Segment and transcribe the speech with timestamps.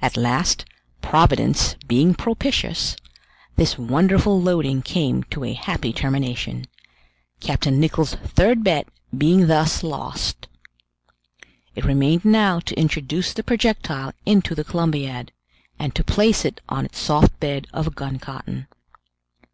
[0.00, 0.64] At last,
[1.02, 2.96] Providence being propitious,
[3.56, 6.66] this wonderful loading came to a happy termination,
[7.40, 10.48] Captain Nicholl's third bet being thus lost.
[11.74, 15.32] It remained now to introduce the projectile into the Columbiad,
[15.78, 18.68] and to place it on its soft bed of gun cotton.